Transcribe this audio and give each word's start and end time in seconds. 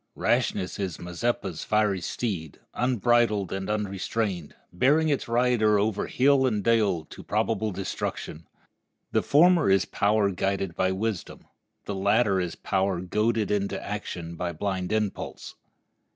Rashness 0.15 0.79
is 0.79 0.97
a 0.97 1.03
Mazeppa's 1.03 1.63
fiery 1.63 2.01
steed, 2.01 2.59
unbridled 2.73 3.53
and 3.53 3.69
unrestrained, 3.69 4.55
bearing 4.73 5.09
its 5.09 5.27
rider 5.27 5.77
over 5.77 6.07
hill 6.07 6.47
and 6.47 6.63
dale 6.63 7.05
to 7.05 7.21
probable 7.23 7.69
destruction. 7.71 8.47
The 9.11 9.21
former 9.21 9.69
is 9.69 9.85
power 9.85 10.31
guided 10.31 10.75
by 10.75 10.91
wisdom; 10.91 11.45
the 11.85 11.93
latter 11.93 12.39
is 12.39 12.55
power 12.55 12.99
goaded 12.99 13.69
to 13.69 13.83
action 13.85 14.33
by 14.35 14.53
blind 14.53 14.91
impulse. 14.91 15.53